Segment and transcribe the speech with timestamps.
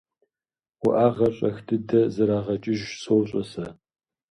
[0.85, 3.65] УӀэгъэр щӀэх дыдэ зэрагъэкӀыж сощӀэ сэ.